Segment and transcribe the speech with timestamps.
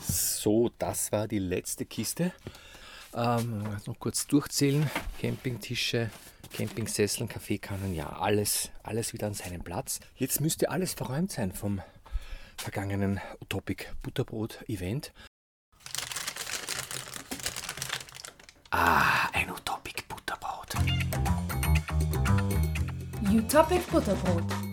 [0.00, 2.32] So, das war die letzte Kiste.
[3.14, 4.88] Ähm, noch kurz durchzählen.
[5.20, 6.10] Campingtische,
[6.52, 10.00] Campingsesseln, Kaffeekannen, ja, alles, alles wieder an seinem Platz.
[10.14, 11.80] Jetzt müsste alles verräumt sein vom
[12.56, 15.12] vergangenen Utopic Butterbrot Event.
[18.70, 20.74] Ah, ein Utopic Butterbrot.
[23.32, 24.65] Utopic Butterbrot.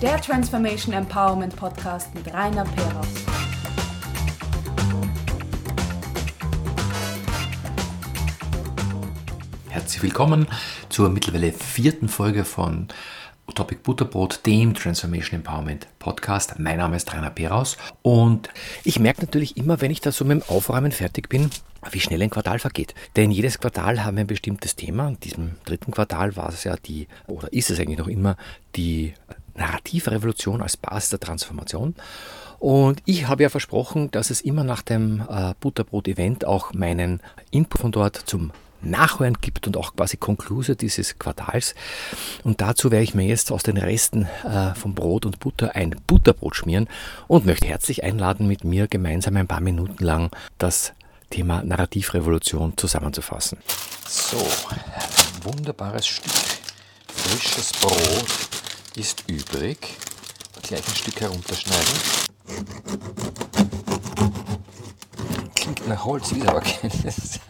[0.00, 3.08] Der Transformation Empowerment Podcast mit Rainer Peros.
[9.68, 10.46] Herzlich willkommen
[10.88, 12.86] zur mittlerweile vierten Folge von
[13.56, 16.60] Topic Butterbrot, dem Transformation Empowerment Podcast.
[16.60, 18.50] Mein Name ist Rainer Peraus und
[18.84, 21.50] ich merke natürlich immer, wenn ich da so mit dem Aufräumen fertig bin,
[21.90, 22.94] wie schnell ein Quartal vergeht.
[23.16, 25.08] Denn jedes Quartal haben wir ein bestimmtes Thema.
[25.08, 28.36] In diesem dritten Quartal war es ja die, oder ist es eigentlich noch immer,
[28.76, 29.14] die
[29.58, 31.94] Narrativrevolution als Basis der Transformation.
[32.58, 37.80] Und ich habe ja versprochen, dass es immer nach dem äh, Butterbrot-Event auch meinen Input
[37.80, 41.74] von dort zum Nachhören gibt und auch quasi Konkluse dieses Quartals.
[42.44, 45.96] Und dazu werde ich mir jetzt aus den Resten äh, von Brot und Butter ein
[46.06, 46.88] Butterbrot schmieren
[47.26, 50.92] und möchte herzlich einladen, mit mir gemeinsam ein paar Minuten lang das
[51.30, 53.58] Thema Narrativrevolution zusammenzufassen.
[54.06, 54.38] So,
[54.70, 56.32] ein wunderbares Stück
[57.06, 58.57] frisches Brot
[58.98, 59.96] ist übrig.
[60.62, 61.94] Gleich ein Stück herunterschneiden.
[65.54, 67.40] Klingt nach Holz, ist aber keines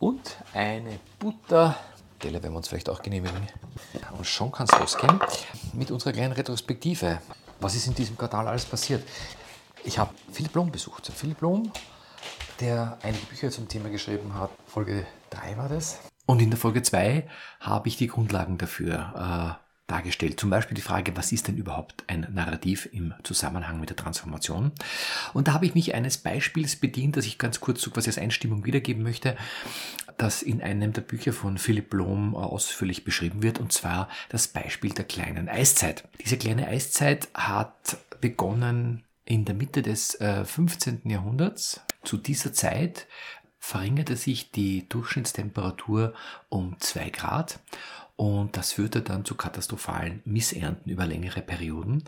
[0.00, 1.76] und eine Butter.
[2.18, 3.46] Teller werden wir uns vielleicht auch genehmigen.
[4.16, 5.20] Und schon kann es losgehen
[5.72, 7.20] mit unserer kleinen Retrospektive.
[7.60, 9.06] Was ist in diesem Quartal alles passiert?
[9.84, 11.10] Ich habe Philipp Blom besucht.
[11.14, 11.72] Philipp Blom,
[12.58, 14.50] der einige Bücher zum Thema geschrieben hat.
[14.66, 16.00] Folge 3 war das.
[16.26, 17.28] Und in der Folge 2
[17.60, 20.38] habe ich die Grundlagen dafür äh, dargestellt.
[20.38, 24.72] Zum Beispiel die Frage, was ist denn überhaupt ein Narrativ im Zusammenhang mit der Transformation?
[25.32, 28.18] Und da habe ich mich eines Beispiels bedient, das ich ganz kurz so quasi als
[28.18, 29.36] Einstimmung wiedergeben möchte,
[30.16, 34.90] das in einem der Bücher von Philipp Blom ausführlich beschrieben wird, und zwar das Beispiel
[34.90, 36.08] der kleinen Eiszeit.
[36.22, 41.02] Diese kleine Eiszeit hat begonnen in der Mitte des 15.
[41.04, 41.80] Äh, Jahrhunderts.
[42.02, 43.06] Zu dieser Zeit
[43.58, 46.14] verringerte sich die Durchschnittstemperatur
[46.48, 47.60] um zwei Grad
[48.20, 52.04] und das führte dann zu katastrophalen Missernten über längere Perioden.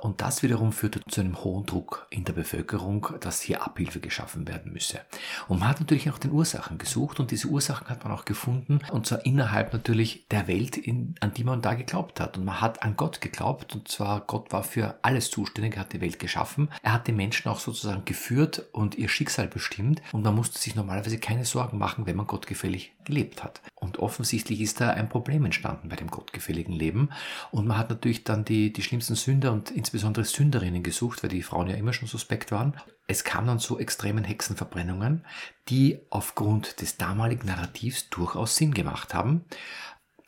[0.00, 4.48] Und das wiederum führte zu einem hohen Druck in der Bevölkerung, dass hier Abhilfe geschaffen
[4.48, 5.00] werden müsse.
[5.48, 8.80] Und man hat natürlich auch den Ursachen gesucht und diese Ursachen hat man auch gefunden
[8.90, 12.38] und zwar innerhalb natürlich der Welt, in, an die man da geglaubt hat.
[12.38, 16.00] Und man hat an Gott geglaubt und zwar Gott war für alles zuständig, hat die
[16.00, 16.70] Welt geschaffen.
[16.82, 20.74] Er hat die Menschen auch sozusagen geführt und ihr Schicksal bestimmt und man musste sich
[20.74, 23.60] normalerweise keine Sorgen machen, wenn man gottgefällig gelebt hat.
[23.74, 27.10] Und offensichtlich ist da ein Problem entstanden bei dem gottgefälligen Leben.
[27.50, 31.42] Und man hat natürlich dann die, die schlimmsten Sünder und insbesondere Sünderinnen gesucht, weil die
[31.42, 32.76] Frauen ja immer schon suspekt waren.
[33.08, 35.24] Es kam dann zu extremen Hexenverbrennungen,
[35.68, 39.44] die aufgrund des damaligen Narrativs durchaus Sinn gemacht haben.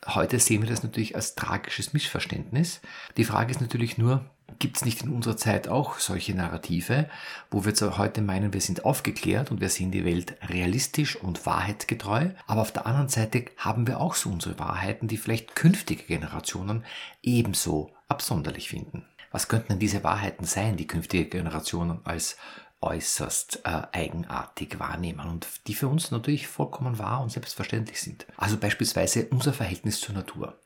[0.05, 2.81] Heute sehen wir das natürlich als tragisches Missverständnis.
[3.15, 4.29] Die Frage ist natürlich nur,
[4.59, 7.09] Gibt es nicht in unserer Zeit auch solche Narrative,
[7.49, 11.45] wo wir zwar heute meinen, wir sind aufgeklärt und wir sehen die Welt realistisch und
[11.45, 16.03] wahrheitgetreu, aber auf der anderen Seite haben wir auch so unsere Wahrheiten, die vielleicht künftige
[16.03, 16.83] Generationen
[17.23, 19.05] ebenso absonderlich finden.
[19.33, 22.37] Was könnten denn diese Wahrheiten sein, die künftige Generationen als
[22.83, 28.27] äußerst äh, eigenartig wahrnehmen und die für uns natürlich vollkommen wahr und selbstverständlich sind.
[28.37, 30.59] Also beispielsweise unser Verhältnis zur Natur.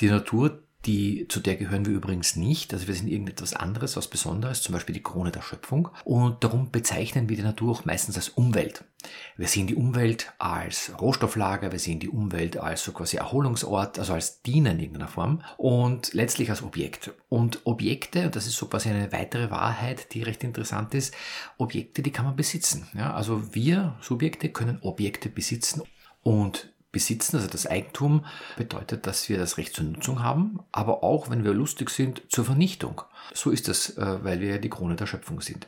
[0.00, 2.72] Die Natur, die, zu der gehören wir übrigens nicht.
[2.72, 5.88] Also wir sind irgendetwas anderes, was Besonderes, zum Beispiel die Krone der Schöpfung.
[6.04, 8.84] Und darum bezeichnen wir die Natur auch meistens als Umwelt.
[9.36, 14.14] Wir sehen die Umwelt als Rohstofflager, wir sehen die Umwelt als so quasi Erholungsort, also
[14.14, 17.12] als Diener in irgendeiner Form und letztlich als Objekt.
[17.28, 21.14] Und Objekte, das ist so quasi eine weitere Wahrheit, die recht interessant ist,
[21.58, 22.88] Objekte, die kann man besitzen.
[22.94, 25.82] Ja, also wir Subjekte können Objekte besitzen
[26.22, 28.24] und besitzen, also das Eigentum,
[28.56, 32.46] bedeutet, dass wir das Recht zur Nutzung haben, aber auch, wenn wir lustig sind, zur
[32.46, 33.02] Vernichtung.
[33.34, 35.66] So ist das, äh, weil wir ja die Krone der Schöpfung sind.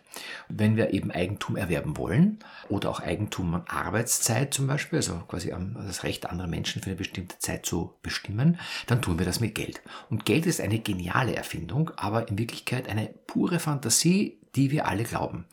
[0.48, 5.52] Wenn wir eben Eigentum erwerben wollen oder auch Eigentum an Arbeitszeit zum Beispiel, also quasi
[5.74, 9.54] das Recht anderer Menschen für eine bestimmte Zeit zu bestimmen, dann tun wir das mit
[9.54, 9.82] Geld.
[10.08, 15.04] Und Geld ist eine geniale Erfindung, aber in Wirklichkeit eine pure Fantasie, die wir alle
[15.04, 15.44] glauben.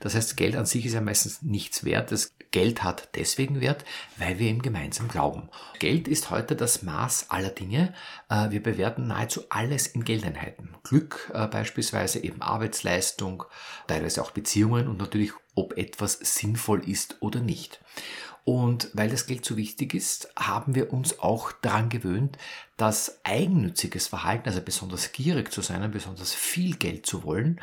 [0.00, 2.12] Das heißt, Geld an sich ist ja meistens nichts wert.
[2.12, 3.84] Das Geld hat deswegen Wert,
[4.16, 5.48] weil wir ihm gemeinsam glauben.
[5.78, 7.94] Geld ist heute das Maß aller Dinge.
[8.28, 10.76] Äh, wir bewerten nahezu alles in Geldeinheiten.
[10.82, 13.44] Glück äh, beispielsweise, eben Arbeitsleistung,
[13.86, 17.80] teilweise auch Beziehungen und natürlich, ob etwas sinnvoll ist oder nicht.
[18.44, 22.38] Und weil das Geld so wichtig ist, haben wir uns auch daran gewöhnt,
[22.76, 27.60] dass eigennütziges Verhalten, also besonders gierig zu sein und besonders viel Geld zu wollen,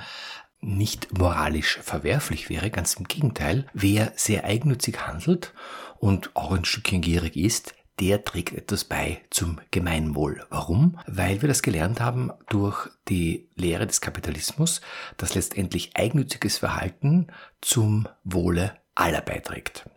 [0.61, 3.65] nicht moralisch verwerflich wäre, ganz im Gegenteil.
[3.73, 5.53] Wer sehr eigennützig handelt
[5.99, 10.45] und auch ein Stückchen gierig ist, der trägt etwas bei zum Gemeinwohl.
[10.49, 10.99] Warum?
[11.07, 14.81] Weil wir das gelernt haben durch die Lehre des Kapitalismus,
[15.17, 17.27] dass letztendlich eigennütziges Verhalten
[17.61, 19.89] zum Wohle aller beiträgt.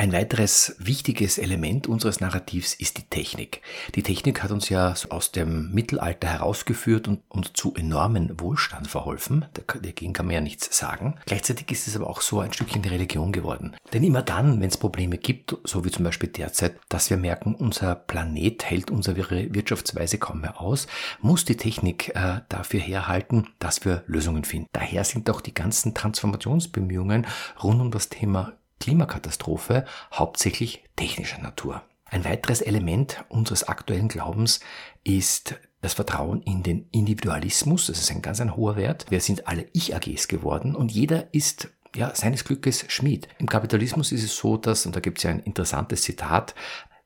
[0.00, 3.60] Ein weiteres wichtiges Element unseres Narrativs ist die Technik.
[3.94, 9.44] Die Technik hat uns ja aus dem Mittelalter herausgeführt und, und zu enormen Wohlstand verholfen.
[9.52, 11.18] Dagegen kann man ja nichts sagen.
[11.26, 13.76] Gleichzeitig ist es aber auch so ein Stückchen die Religion geworden.
[13.92, 17.54] Denn immer dann, wenn es Probleme gibt, so wie zum Beispiel derzeit, dass wir merken,
[17.54, 19.18] unser Planet hält unsere
[19.54, 20.86] Wirtschaftsweise kaum mehr aus,
[21.20, 24.68] muss die Technik äh, dafür herhalten, dass wir Lösungen finden.
[24.72, 27.26] Daher sind auch die ganzen Transformationsbemühungen
[27.62, 31.82] rund um das Thema Klimakatastrophe hauptsächlich technischer Natur.
[32.06, 34.60] Ein weiteres Element unseres aktuellen Glaubens
[35.04, 37.86] ist das Vertrauen in den Individualismus.
[37.86, 39.06] Das ist ein ganz ein hoher Wert.
[39.10, 43.28] Wir sind alle Ich-AGs geworden und jeder ist ja, seines Glückes Schmied.
[43.38, 46.54] Im Kapitalismus ist es so, dass, und da gibt es ja ein interessantes Zitat,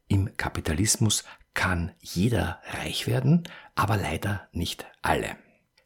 [0.09, 1.25] im Kapitalismus
[1.55, 3.45] kann jeder reich werden,
[3.75, 5.37] aber leider nicht alle.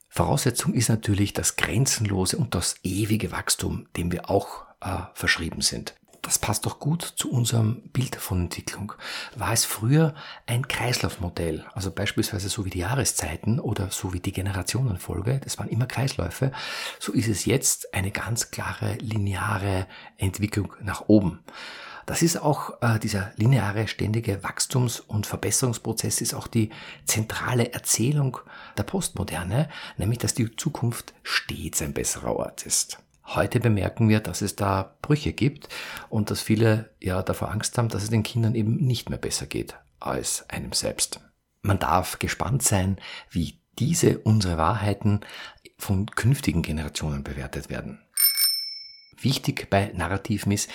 [0.09, 5.95] Voraussetzung ist natürlich das grenzenlose und das ewige Wachstum, dem wir auch äh, verschrieben sind.
[6.23, 8.93] Das passt doch gut zu unserem Bild von Entwicklung.
[9.37, 10.15] War es früher
[10.47, 15.69] ein Kreislaufmodell, also beispielsweise so wie die Jahreszeiten oder so wie die Generationenfolge, das waren
[15.69, 16.53] immer Kreisläufe,
[16.99, 19.87] so ist es jetzt eine ganz klare lineare
[20.17, 21.39] Entwicklung nach oben.
[22.05, 26.71] Das ist auch äh, dieser lineare, ständige Wachstums- und Verbesserungsprozess ist auch die
[27.05, 28.39] zentrale Erzählung
[28.79, 32.99] der Postmoderne, nämlich dass die Zukunft stets ein besserer Ort ist.
[33.35, 35.69] Heute bemerken wir, dass es da Brüche gibt
[36.09, 39.47] und dass viele ja davor Angst haben, dass es den Kindern eben nicht mehr besser
[39.47, 41.21] geht als einem selbst.
[41.61, 42.99] Man darf gespannt sein,
[43.31, 45.21] wie diese unsere Wahrheiten
[45.77, 48.01] von künftigen Generationen bewertet werden.
[49.21, 50.71] Wichtig bei Narrativen ist,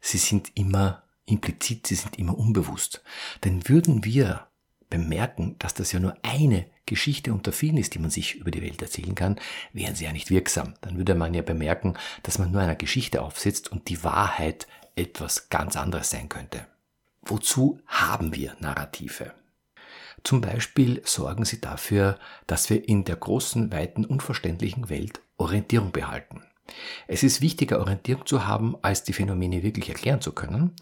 [0.00, 3.02] sie sind immer implizit, sie sind immer unbewusst.
[3.44, 4.46] Denn würden wir
[4.90, 8.62] bemerken, dass das ja nur eine Geschichte unter vielen ist, die man sich über die
[8.62, 9.38] Welt erzählen kann,
[9.72, 10.74] wären sie ja nicht wirksam.
[10.80, 15.50] Dann würde man ja bemerken, dass man nur einer Geschichte aufsitzt und die Wahrheit etwas
[15.50, 16.66] ganz anderes sein könnte.
[17.22, 19.32] Wozu haben wir Narrative?
[20.24, 26.42] Zum Beispiel sorgen sie dafür, dass wir in der großen, weiten, unverständlichen Welt Orientierung behalten.
[27.06, 30.74] Es ist wichtiger, Orientierung zu haben, als die Phänomene wirklich erklären zu können.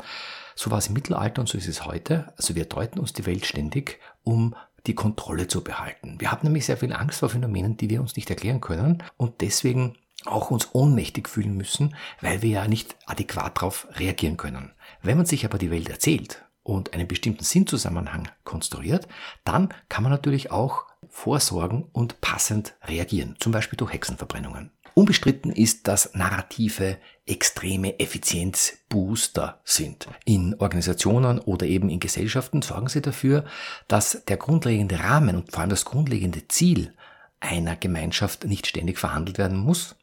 [0.54, 2.32] So war es im Mittelalter und so ist es heute.
[2.36, 4.54] Also wir deuten uns die Welt ständig, um
[4.86, 6.16] die Kontrolle zu behalten.
[6.18, 9.40] Wir haben nämlich sehr viel Angst vor Phänomenen, die wir uns nicht erklären können und
[9.40, 14.72] deswegen auch uns ohnmächtig fühlen müssen, weil wir ja nicht adäquat darauf reagieren können.
[15.02, 19.06] Wenn man sich aber die Welt erzählt und einen bestimmten Sinnzusammenhang konstruiert,
[19.44, 24.70] dann kann man natürlich auch vorsorgen und passend reagieren, zum Beispiel durch Hexenverbrennungen.
[24.98, 26.96] Unbestritten ist, dass Narrative
[27.26, 30.08] extreme Effizienzbooster sind.
[30.24, 33.44] In Organisationen oder eben in Gesellschaften sorgen sie dafür,
[33.88, 36.94] dass der grundlegende Rahmen und vor allem das grundlegende Ziel
[37.40, 39.96] einer Gemeinschaft nicht ständig verhandelt werden muss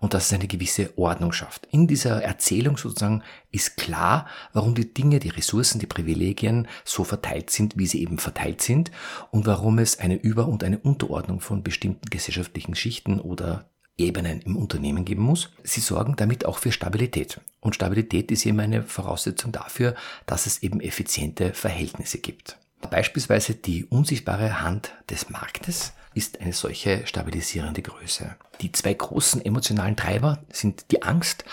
[0.00, 1.68] und dass es eine gewisse Ordnung schafft.
[1.70, 7.50] In dieser Erzählung sozusagen ist klar, warum die Dinge, die Ressourcen, die Privilegien so verteilt
[7.50, 8.92] sind, wie sie eben verteilt sind
[9.30, 13.68] und warum es eine Über- und eine Unterordnung von bestimmten gesellschaftlichen Schichten oder
[13.98, 15.50] Ebenen im Unternehmen geben muss.
[15.64, 17.40] Sie sorgen damit auch für Stabilität.
[17.60, 19.94] Und Stabilität ist eben eine Voraussetzung dafür,
[20.26, 22.56] dass es eben effiziente Verhältnisse gibt.
[22.90, 28.34] Beispielsweise die unsichtbare Hand des Marktes ist eine solche stabilisierende Größe.
[28.60, 31.44] Die zwei großen emotionalen Treiber sind die Angst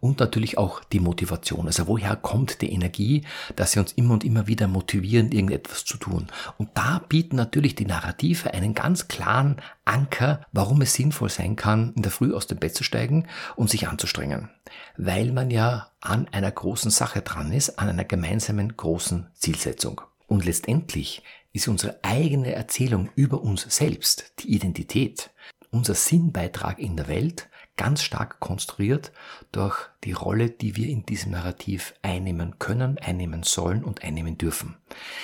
[0.00, 1.68] und natürlich auch die Motivation.
[1.68, 5.98] Also woher kommt die Energie, dass sie uns immer und immer wieder motivieren, irgendetwas zu
[5.98, 6.26] tun.
[6.56, 11.92] Und da bieten natürlich die Narrative einen ganz klaren Anker, warum es sinnvoll sein kann,
[11.94, 14.50] in der Früh aus dem Bett zu steigen und sich anzustrengen.
[14.96, 20.00] Weil man ja an einer großen Sache dran ist, an einer gemeinsamen großen Zielsetzung.
[20.26, 21.22] Und letztendlich
[21.52, 25.30] ist unsere eigene Erzählung über uns selbst, die Identität,
[25.70, 29.12] unser Sinnbeitrag in der Welt ganz stark konstruiert
[29.52, 34.76] durch die Rolle, die wir in diesem Narrativ einnehmen können, einnehmen sollen und einnehmen dürfen.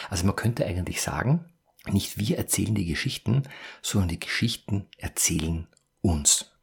[0.09, 1.47] Also man könnte eigentlich sagen,
[1.87, 3.43] nicht wir erzählen die Geschichten,
[3.83, 5.66] sondern die Geschichten erzählen
[6.00, 6.53] uns.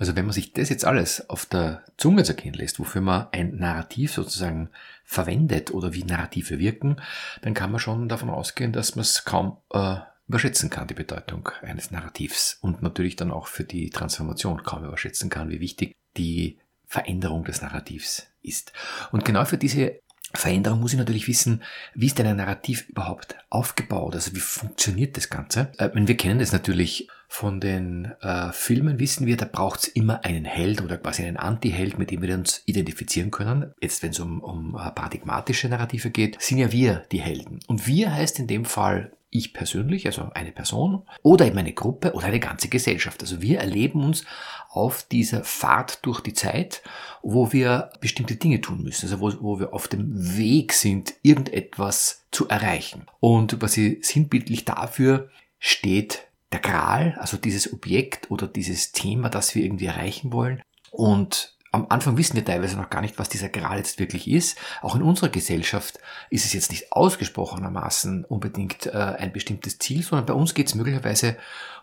[0.00, 3.56] Also wenn man sich das jetzt alles auf der Zunge zergehen lässt, wofür man ein
[3.56, 4.70] Narrativ sozusagen
[5.04, 6.96] verwendet oder wie Narrative wirken,
[7.42, 11.50] dann kann man schon davon ausgehen, dass man es kaum äh, überschätzen kann, die Bedeutung
[11.60, 16.58] eines Narrativs und natürlich dann auch für die Transformation kaum überschätzen kann, wie wichtig die
[16.86, 18.72] Veränderung des Narrativs ist.
[19.12, 20.00] Und genau für diese
[20.34, 21.62] Veränderung muss ich natürlich wissen,
[21.94, 24.14] wie ist denn ein Narrativ überhaupt aufgebaut?
[24.14, 25.72] Also wie funktioniert das Ganze?
[25.78, 30.24] Äh, wir kennen das natürlich von den äh, Filmen, wissen wir, da braucht es immer
[30.24, 33.72] einen Held oder quasi einen Anti-Held, mit dem wir uns identifizieren können.
[33.80, 37.60] Jetzt, wenn es um, um äh, paradigmatische Narrative geht, sind ja wir die Helden.
[37.68, 42.12] Und wir heißt in dem Fall ich persönlich, also eine Person, oder eben eine Gruppe
[42.12, 43.22] oder eine ganze Gesellschaft.
[43.22, 44.24] Also wir erleben uns
[44.68, 46.82] auf dieser Fahrt durch die Zeit,
[47.22, 52.26] wo wir bestimmte Dinge tun müssen, also wo, wo wir auf dem Weg sind, irgendetwas
[52.30, 53.06] zu erreichen.
[53.20, 59.64] Und quasi sinnbildlich dafür steht der Gral, also dieses Objekt oder dieses Thema, das wir
[59.64, 60.62] irgendwie erreichen wollen.
[60.90, 64.58] Und am Anfang wissen wir teilweise noch gar nicht, was dieser Gral jetzt wirklich ist.
[64.82, 65.98] Auch in unserer Gesellschaft
[66.28, 70.74] ist es jetzt nicht ausgesprochenermaßen unbedingt äh, ein bestimmtes Ziel, sondern bei uns geht es
[70.74, 71.36] möglicherweise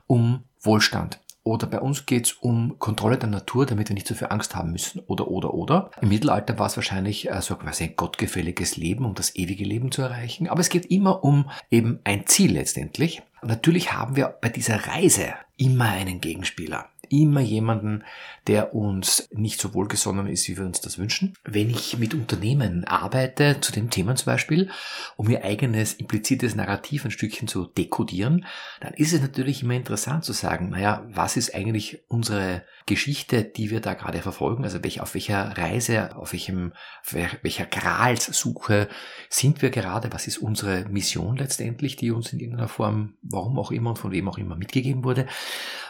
[0.06, 1.20] um Wohlstand.
[1.44, 4.54] Oder bei uns geht es um Kontrolle der Natur, damit wir nicht so viel Angst
[4.54, 5.00] haben müssen.
[5.08, 5.92] Oder, oder, oder.
[6.02, 9.94] Im Mittelalter war es wahrscheinlich äh, so quasi ein gottgefälliges Leben, um das ewige Leben
[9.94, 10.50] zu erreichen.
[10.50, 13.22] Aber es geht immer um eben ein Ziel letztendlich.
[13.42, 18.04] natürlich haben wir bei dieser Reise immer einen Gegenspieler immer jemanden,
[18.48, 21.34] der uns nicht so wohlgesonnen ist, wie wir uns das wünschen.
[21.44, 24.70] Wenn ich mit Unternehmen arbeite, zu dem Thema zum Beispiel,
[25.16, 28.46] um ihr eigenes implizites Narrativ ein Stückchen zu dekodieren,
[28.80, 33.70] dann ist es natürlich immer interessant zu sagen, naja, was ist eigentlich unsere Geschichte, die
[33.70, 34.64] wir da gerade verfolgen?
[34.64, 36.74] Also welch, auf welcher Reise, auf welchem,
[37.04, 38.88] auf welcher Gralssuche
[39.30, 40.12] sind wir gerade?
[40.14, 44.12] Was ist unsere Mission letztendlich, die uns in irgendeiner Form, warum auch immer und von
[44.12, 45.28] wem auch immer mitgegeben wurde?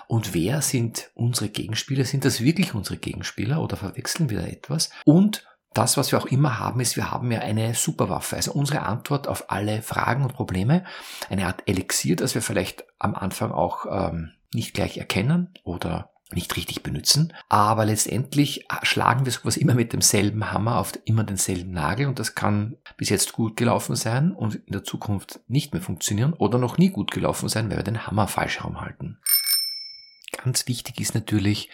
[0.08, 2.06] Und wer sind unsere Gegenspieler?
[2.06, 4.90] Sind das wirklich unsere Gegenspieler oder verwechseln wir da etwas?
[5.06, 8.36] Und das, was wir auch immer haben, ist, wir haben ja eine Superwaffe.
[8.36, 10.86] Also unsere Antwort auf alle Fragen und Probleme,
[11.30, 16.56] eine Art Elixier, das wir vielleicht am Anfang auch ähm, nicht gleich erkennen oder nicht
[16.58, 17.34] richtig benutzen.
[17.48, 22.36] Aber letztendlich schlagen wir sowas immer mit demselben Hammer auf immer denselben Nagel und das
[22.36, 26.78] kann bis jetzt gut gelaufen sein und in der Zukunft nicht mehr funktionieren oder noch
[26.78, 29.20] nie gut gelaufen sein, weil wir den Hammer falsch herumhalten.
[30.48, 31.70] Ganz wichtig ist natürlich,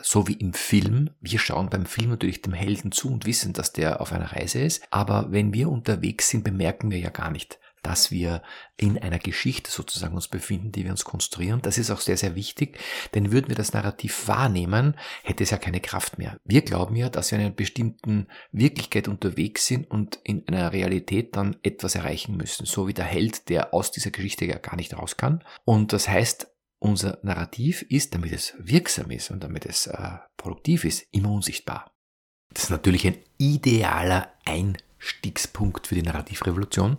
[0.00, 3.72] so wie im Film, wir schauen beim Film natürlich dem Helden zu und wissen, dass
[3.72, 7.58] der auf einer Reise ist, aber wenn wir unterwegs sind, bemerken wir ja gar nicht,
[7.82, 8.42] dass wir
[8.76, 11.60] in einer Geschichte sozusagen uns befinden, die wir uns konstruieren.
[11.60, 12.78] Das ist auch sehr, sehr wichtig,
[13.14, 14.94] denn würden wir das Narrativ wahrnehmen,
[15.24, 16.38] hätte es ja keine Kraft mehr.
[16.44, 21.34] Wir glauben ja, dass wir in einer bestimmten Wirklichkeit unterwegs sind und in einer Realität
[21.34, 24.96] dann etwas erreichen müssen, so wie der Held, der aus dieser Geschichte ja gar nicht
[24.96, 25.42] raus kann.
[25.64, 26.53] Und das heißt,
[26.84, 31.90] unser Narrativ ist, damit es wirksam ist und damit es äh, produktiv ist, immer unsichtbar.
[32.52, 36.98] Das ist natürlich ein idealer Einstiegspunkt für die Narrativrevolution,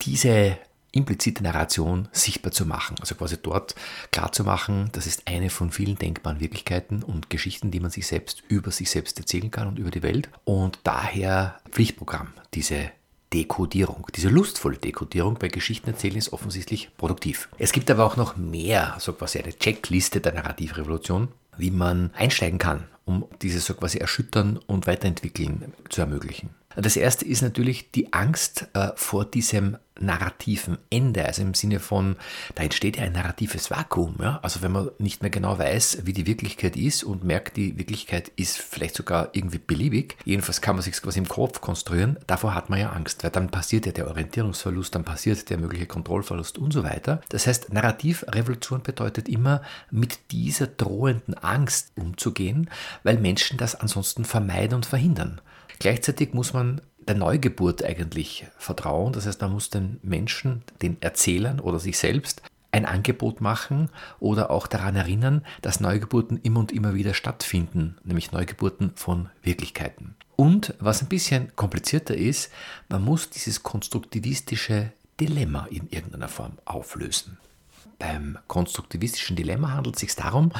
[0.00, 0.58] diese
[0.92, 2.96] implizite Narration sichtbar zu machen.
[3.00, 3.74] Also quasi dort
[4.10, 8.06] klar zu machen, das ist eine von vielen denkbaren Wirklichkeiten und Geschichten, die man sich
[8.06, 10.30] selbst über sich selbst erzählen kann und über die Welt.
[10.44, 12.90] Und daher Pflichtprogramm, diese
[13.32, 14.06] Dekodierung.
[14.14, 17.48] Diese lustvolle Dekodierung bei Geschichten erzählen ist offensichtlich produktiv.
[17.58, 22.58] Es gibt aber auch noch mehr, so quasi eine Checkliste der Narrativrevolution, wie man einsteigen
[22.58, 26.50] kann, um dieses so quasi erschüttern und weiterentwickeln zu ermöglichen.
[26.76, 32.16] Das erste ist natürlich die Angst äh, vor diesem narrativen Ende, also im Sinne von,
[32.54, 34.16] da entsteht ja ein narratives Vakuum.
[34.20, 34.40] Ja?
[34.42, 38.30] Also wenn man nicht mehr genau weiß, wie die Wirklichkeit ist und merkt, die Wirklichkeit
[38.36, 42.70] ist vielleicht sogar irgendwie beliebig, jedenfalls kann man sich quasi im Kopf konstruieren, davor hat
[42.70, 46.72] man ja Angst, weil dann passiert ja der Orientierungsverlust, dann passiert der mögliche Kontrollverlust und
[46.72, 47.20] so weiter.
[47.28, 52.70] Das heißt, Narrativrevolution bedeutet immer, mit dieser drohenden Angst umzugehen,
[53.02, 55.40] weil Menschen das ansonsten vermeiden und verhindern.
[55.78, 59.12] Gleichzeitig muss man der Neugeburt eigentlich vertrauen.
[59.12, 64.50] Das heißt, man muss den Menschen, den Erzählern oder sich selbst ein Angebot machen oder
[64.50, 70.14] auch daran erinnern, dass Neugeburten immer und immer wieder stattfinden, nämlich Neugeburten von Wirklichkeiten.
[70.36, 72.50] Und was ein bisschen komplizierter ist,
[72.88, 77.38] man muss dieses konstruktivistische Dilemma in irgendeiner Form auflösen.
[77.98, 80.50] Beim konstruktivistischen Dilemma handelt es sich darum,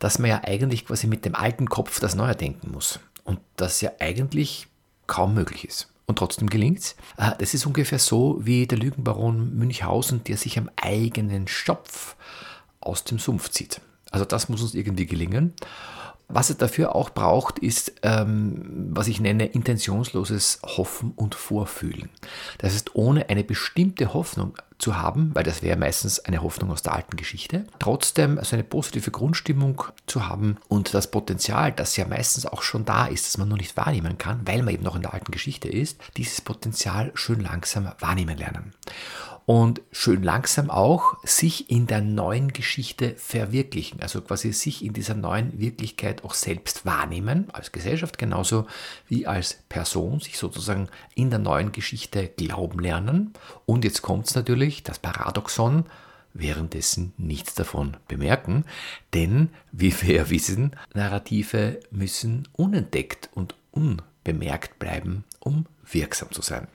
[0.00, 2.98] dass man ja eigentlich quasi mit dem alten Kopf das Neue denken muss.
[3.24, 4.68] Und das ja eigentlich
[5.06, 5.88] kaum möglich ist.
[6.06, 6.96] Und trotzdem gelingt es.
[7.16, 12.16] Äh, das ist ungefähr so wie der Lügenbaron Münchhausen, der sich am eigenen Schopf
[12.80, 13.80] aus dem Sumpf zieht.
[14.10, 15.54] Also das muss uns irgendwie gelingen.
[16.28, 22.08] Was es dafür auch braucht, ist, ähm, was ich nenne, intentionsloses Hoffen und Vorfühlen.
[22.58, 26.82] Das heißt, ohne eine bestimmte Hoffnung zu haben, weil das wäre meistens eine Hoffnung aus
[26.82, 32.06] der alten Geschichte, trotzdem also eine positive Grundstimmung zu haben und das Potenzial, das ja
[32.06, 34.96] meistens auch schon da ist, das man nur nicht wahrnehmen kann, weil man eben noch
[34.96, 38.74] in der alten Geschichte ist, dieses Potenzial schön langsam wahrnehmen lernen.
[39.46, 45.14] Und schön langsam auch sich in der neuen Geschichte verwirklichen, also quasi sich in dieser
[45.14, 48.66] neuen Wirklichkeit auch selbst wahrnehmen, als Gesellschaft genauso
[49.06, 53.34] wie als Person, sich sozusagen in der neuen Geschichte glauben lernen.
[53.66, 55.84] Und jetzt kommt es natürlich, das Paradoxon,
[56.32, 58.64] währenddessen nichts davon bemerken,
[59.12, 66.66] denn wie wir ja wissen, Narrative müssen unentdeckt und unbemerkt bleiben, um wirksam zu sein.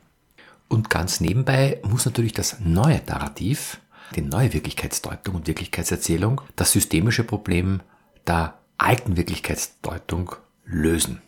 [0.69, 3.81] Und ganz nebenbei muss natürlich das neue Narrativ,
[4.15, 7.81] die neue Wirklichkeitsdeutung und Wirklichkeitserzählung, das systemische Problem
[8.25, 10.35] der alten Wirklichkeitsdeutung
[10.65, 11.21] lösen.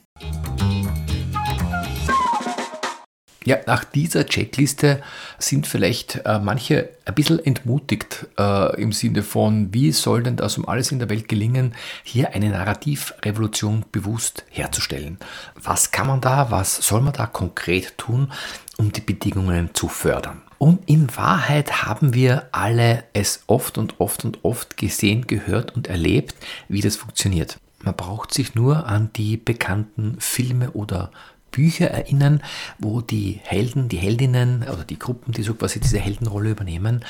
[3.43, 5.01] Ja, nach dieser Checkliste
[5.39, 10.59] sind vielleicht äh, manche ein bisschen entmutigt äh, im Sinne von, wie soll denn das
[10.59, 15.17] um alles in der Welt gelingen, hier eine Narrativrevolution bewusst herzustellen.
[15.55, 18.31] Was kann man da, was soll man da konkret tun,
[18.77, 20.43] um die Bedingungen zu fördern?
[20.59, 25.87] Und in Wahrheit haben wir alle es oft und oft und oft gesehen, gehört und
[25.87, 26.35] erlebt,
[26.67, 27.57] wie das funktioniert.
[27.83, 31.09] Man braucht sich nur an die bekannten Filme oder
[31.51, 32.41] Bücher erinnern,
[32.79, 37.03] wo die Helden, die Heldinnen oder die Gruppen, die so quasi diese Heldenrolle übernehmen,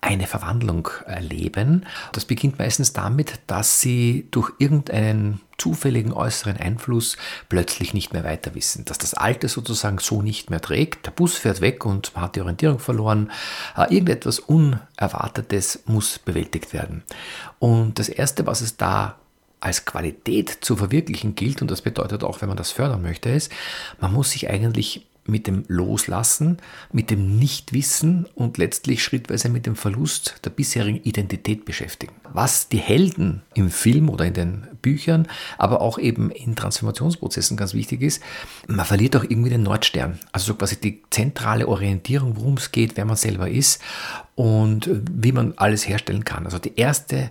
[0.00, 1.86] eine Verwandlung erleben.
[2.12, 7.16] Das beginnt meistens damit, dass sie durch irgendeinen zufälligen äußeren Einfluss
[7.48, 11.36] plötzlich nicht mehr weiter wissen, dass das Alte sozusagen so nicht mehr trägt, der Bus
[11.36, 13.32] fährt weg und man hat die Orientierung verloren,
[13.76, 17.02] äh, irgendetwas Unerwartetes muss bewältigt werden.
[17.58, 19.16] Und das Erste, was es da
[19.60, 23.50] als Qualität zu verwirklichen gilt, und das bedeutet auch, wenn man das fördern möchte, ist,
[24.00, 26.58] man muss sich eigentlich mit dem Loslassen,
[26.92, 32.14] mit dem Nichtwissen und letztlich schrittweise mit dem Verlust der bisherigen Identität beschäftigen.
[32.32, 35.26] Was die Helden im Film oder in den Büchern,
[35.58, 38.22] aber auch eben in Transformationsprozessen ganz wichtig ist,
[38.68, 40.18] man verliert auch irgendwie den Nordstern.
[40.32, 43.80] Also so quasi die zentrale Orientierung, worum es geht, wer man selber ist
[44.34, 46.44] und wie man alles herstellen kann.
[46.44, 47.30] Also die erste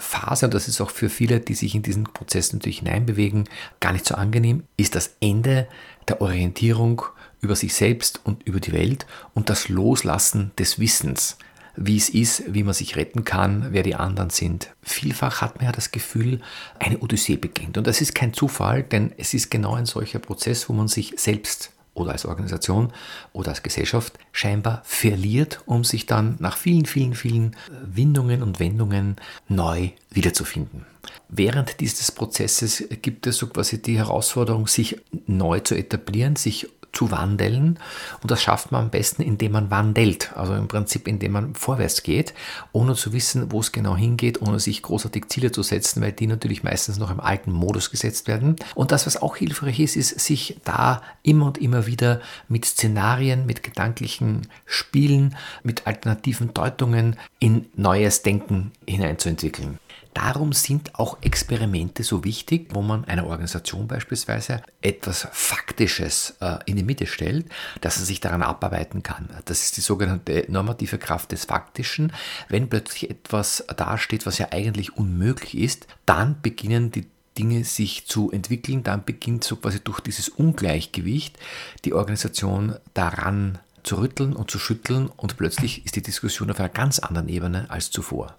[0.00, 3.48] Phase, und das ist auch für viele, die sich in diesen Prozess natürlich hineinbewegen,
[3.80, 5.68] gar nicht so angenehm, ist das Ende
[6.08, 7.02] der Orientierung
[7.40, 11.38] über sich selbst und über die Welt und das Loslassen des Wissens,
[11.76, 14.70] wie es ist, wie man sich retten kann, wer die anderen sind.
[14.82, 16.40] Vielfach hat man ja das Gefühl,
[16.78, 17.78] eine Odyssee beginnt.
[17.78, 21.14] Und das ist kein Zufall, denn es ist genau ein solcher Prozess, wo man sich
[21.16, 22.92] selbst oder als Organisation
[23.32, 29.16] oder als Gesellschaft scheinbar verliert, um sich dann nach vielen, vielen, vielen Windungen und Wendungen
[29.48, 30.86] neu wiederzufinden.
[31.28, 37.10] Während dieses Prozesses gibt es so quasi die Herausforderung, sich neu zu etablieren, sich zu
[37.10, 37.78] wandeln.
[38.22, 40.36] Und das schafft man am besten, indem man wandelt.
[40.36, 42.34] Also im Prinzip, indem man vorwärts geht,
[42.72, 46.26] ohne zu wissen, wo es genau hingeht, ohne sich großartig Ziele zu setzen, weil die
[46.26, 48.56] natürlich meistens noch im alten Modus gesetzt werden.
[48.74, 53.46] Und das, was auch hilfreich ist, ist, sich da immer und immer wieder mit Szenarien,
[53.46, 59.78] mit gedanklichen Spielen, mit alternativen Deutungen in neues Denken hineinzuentwickeln.
[60.14, 66.76] Darum sind auch Experimente so wichtig, wo man einer Organisation beispielsweise etwas Faktisches äh, in
[66.76, 67.46] die Mitte stellt,
[67.80, 69.28] dass er sich daran abarbeiten kann.
[69.44, 72.12] Das ist die sogenannte normative Kraft des Faktischen.
[72.48, 77.06] Wenn plötzlich etwas dasteht, was ja eigentlich unmöglich ist, dann beginnen die
[77.38, 81.38] Dinge sich zu entwickeln, dann beginnt so quasi durch dieses Ungleichgewicht
[81.84, 86.68] die Organisation daran zu rütteln und zu schütteln und plötzlich ist die Diskussion auf einer
[86.68, 88.36] ganz anderen Ebene als zuvor.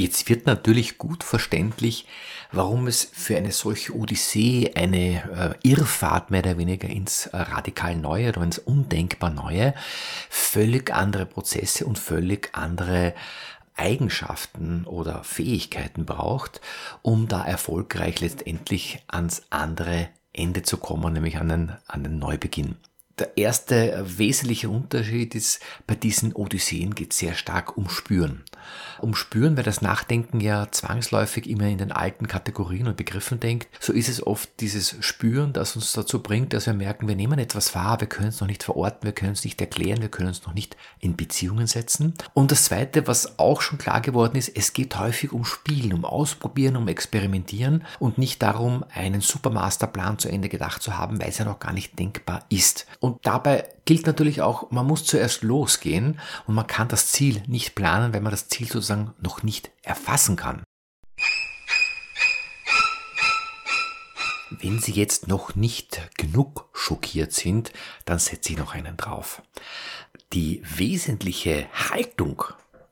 [0.00, 2.06] Jetzt wird natürlich gut verständlich,
[2.52, 7.96] warum es für eine solche Odyssee, eine äh, Irrfahrt mehr oder weniger ins äh, radikal
[7.96, 9.74] Neue oder ins undenkbar Neue,
[10.30, 13.12] völlig andere Prozesse und völlig andere
[13.74, 16.60] Eigenschaften oder Fähigkeiten braucht,
[17.02, 22.76] um da erfolgreich letztendlich ans andere Ende zu kommen, nämlich an den, an den Neubeginn.
[23.18, 28.44] Der erste wesentliche Unterschied ist, bei diesen Odysseen geht es sehr stark um Spüren.
[29.00, 33.68] Um Spüren, weil das Nachdenken ja zwangsläufig immer in den alten Kategorien und Begriffen denkt,
[33.80, 37.38] so ist es oft dieses Spüren, das uns dazu bringt, dass wir merken, wir nehmen
[37.38, 40.30] etwas wahr, wir können es noch nicht verorten, wir können es nicht erklären, wir können
[40.30, 42.14] es noch nicht in Beziehungen setzen.
[42.34, 46.04] Und das Zweite, was auch schon klar geworden ist, es geht häufig um Spielen, um
[46.04, 51.38] Ausprobieren, um Experimentieren und nicht darum, einen Supermasterplan zu Ende gedacht zu haben, weil es
[51.38, 52.86] ja noch gar nicht denkbar ist.
[53.00, 57.74] Und dabei gilt natürlich auch, man muss zuerst losgehen und man kann das Ziel nicht
[57.74, 60.62] planen, wenn man das Ziel sozusagen noch nicht erfassen kann.
[64.50, 67.72] Wenn Sie jetzt noch nicht genug schockiert sind,
[68.04, 69.40] dann setze ich noch einen drauf.
[70.34, 72.44] Die wesentliche Haltung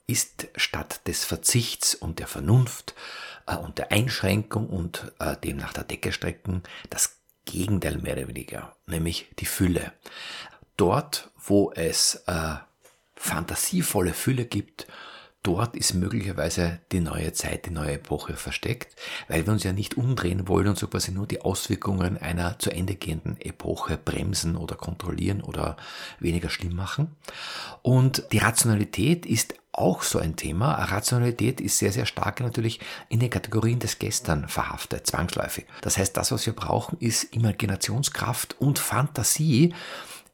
[0.07, 2.95] ist statt des Verzichts und der Vernunft
[3.47, 8.29] äh, und der Einschränkung und äh, dem nach der Decke strecken das Gegenteil mehr oder
[8.29, 9.93] weniger, nämlich die Fülle.
[10.77, 12.55] Dort, wo es äh,
[13.15, 14.87] fantasievolle Fülle gibt,
[15.47, 18.97] dort ist möglicherweise die neue Zeit, die neue Epoche versteckt,
[19.29, 22.71] weil wir uns ja nicht umdrehen wollen und so quasi nur die Auswirkungen einer zu
[22.71, 25.77] Ende gehenden Epoche bremsen oder kontrollieren oder
[26.19, 27.15] weniger schlimm machen.
[27.83, 30.73] Und die Rationalität ist auch so ein Thema.
[30.73, 35.67] Rationalität ist sehr, sehr stark natürlich in den Kategorien des Gestern verhaftet, zwangsläufig.
[35.83, 39.75] Das heißt, das, was wir brauchen, ist Imaginationskraft und Fantasie,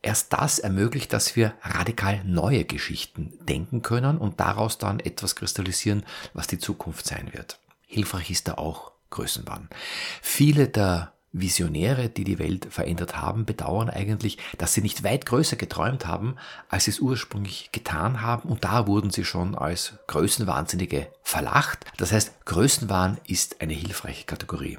[0.02, 6.04] Erst das ermöglicht, dass wir radikal neue Geschichten denken können und daraus dann etwas kristallisieren,
[6.34, 7.60] was die Zukunft sein wird.
[7.86, 9.68] Hilfreich ist da auch Größenwahn.
[10.20, 15.56] Viele der Visionäre, die die Welt verändert haben, bedauern eigentlich, dass sie nicht weit größer
[15.56, 16.36] geträumt haben,
[16.68, 18.48] als sie es ursprünglich getan haben.
[18.48, 21.86] Und da wurden sie schon als Größenwahnsinnige verlacht.
[21.96, 24.78] Das heißt, Größenwahn ist eine hilfreiche Kategorie.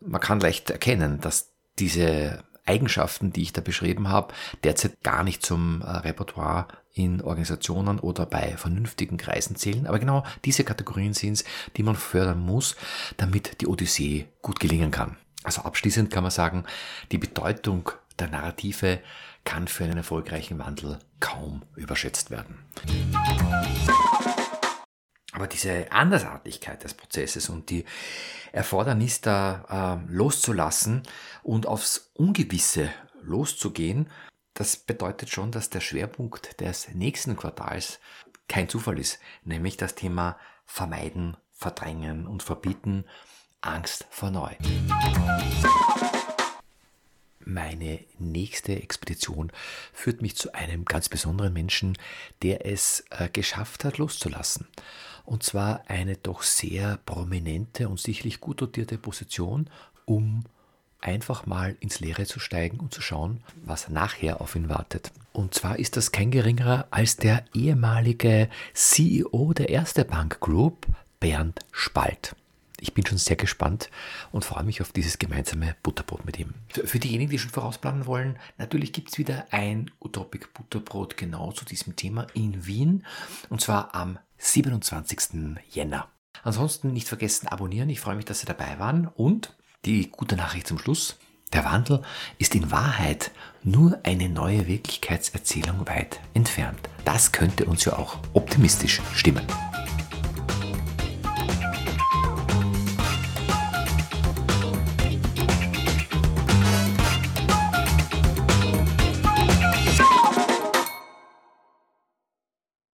[0.00, 5.44] Man kann leicht erkennen, dass diese Eigenschaften, die ich da beschrieben habe, derzeit gar nicht
[5.44, 9.86] zum äh, Repertoire in Organisationen oder bei vernünftigen Kreisen zählen.
[9.86, 11.44] Aber genau diese Kategorien sind es,
[11.76, 12.76] die man fördern muss,
[13.16, 15.16] damit die Odyssee gut gelingen kann.
[15.42, 16.64] Also abschließend kann man sagen,
[17.10, 19.00] die Bedeutung der Narrative
[19.44, 22.58] kann für einen erfolgreichen Wandel kaum überschätzt werden.
[25.32, 27.86] Aber diese Andersartigkeit des Prozesses und die
[28.52, 31.02] Erfordernis da äh, loszulassen
[31.42, 32.90] und aufs Ungewisse
[33.22, 34.10] loszugehen,
[34.52, 37.98] das bedeutet schon, dass der Schwerpunkt des nächsten Quartals
[38.46, 43.06] kein Zufall ist, nämlich das Thema Vermeiden, Verdrängen und Verbieten,
[43.62, 44.50] Angst vor Neu.
[47.44, 49.50] Meine nächste Expedition
[49.94, 51.96] führt mich zu einem ganz besonderen Menschen,
[52.42, 54.68] der es äh, geschafft hat, loszulassen
[55.24, 59.68] und zwar eine doch sehr prominente und sicherlich gut dotierte Position,
[60.04, 60.44] um
[61.00, 65.12] einfach mal ins Leere zu steigen und zu schauen, was nachher auf ihn wartet.
[65.32, 70.86] Und zwar ist das kein geringerer als der ehemalige CEO der Erste Bank Group,
[71.20, 72.36] Bernd Spalt.
[72.82, 73.90] Ich bin schon sehr gespannt
[74.32, 76.54] und freue mich auf dieses gemeinsame Butterbrot mit ihm.
[76.68, 81.64] Für diejenigen, die schon vorausplanen wollen, natürlich gibt es wieder ein Utopic Butterbrot genau zu
[81.64, 83.06] diesem Thema in Wien
[83.50, 85.56] und zwar am 27.
[85.70, 86.08] Jänner.
[86.42, 87.88] Ansonsten nicht vergessen abonnieren.
[87.88, 89.06] Ich freue mich, dass Sie dabei waren.
[89.06, 91.18] Und die gute Nachricht zum Schluss.
[91.52, 92.02] Der Wandel
[92.38, 93.30] ist in Wahrheit
[93.62, 96.80] nur eine neue Wirklichkeitserzählung weit entfernt.
[97.04, 99.46] Das könnte uns ja auch optimistisch stimmen.